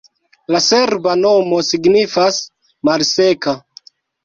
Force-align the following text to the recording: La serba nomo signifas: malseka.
La 0.53 0.61
serba 0.67 1.13
nomo 1.25 1.59
signifas: 1.67 2.41
malseka. 2.91 3.57